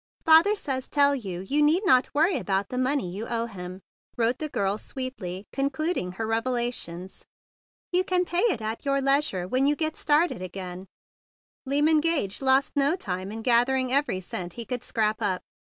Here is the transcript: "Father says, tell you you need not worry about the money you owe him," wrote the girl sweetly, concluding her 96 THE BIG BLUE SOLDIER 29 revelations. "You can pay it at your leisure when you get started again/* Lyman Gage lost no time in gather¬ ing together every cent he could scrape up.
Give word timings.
"Father 0.25 0.55
says, 0.55 0.89
tell 0.89 1.13
you 1.13 1.41
you 1.41 1.61
need 1.61 1.83
not 1.85 2.11
worry 2.15 2.35
about 2.39 2.69
the 2.69 2.77
money 2.79 3.07
you 3.11 3.27
owe 3.27 3.45
him," 3.45 3.81
wrote 4.17 4.39
the 4.39 4.49
girl 4.49 4.79
sweetly, 4.79 5.45
concluding 5.53 6.13
her 6.13 6.25
96 6.25 6.25
THE 6.25 6.37
BIG 6.37 6.43
BLUE 6.43 6.71
SOLDIER 6.71 6.79
29 6.81 6.95
revelations. 7.21 7.25
"You 7.91 8.03
can 8.03 8.25
pay 8.25 8.51
it 8.55 8.61
at 8.63 8.83
your 8.83 8.99
leisure 8.99 9.47
when 9.47 9.67
you 9.67 9.75
get 9.75 9.95
started 9.95 10.41
again/* 10.41 10.87
Lyman 11.67 12.01
Gage 12.01 12.41
lost 12.41 12.75
no 12.75 12.95
time 12.95 13.31
in 13.31 13.43
gather¬ 13.43 13.69
ing 13.79 13.89
together 13.89 13.97
every 13.99 14.19
cent 14.21 14.53
he 14.53 14.65
could 14.65 14.81
scrape 14.81 15.21
up. 15.21 15.43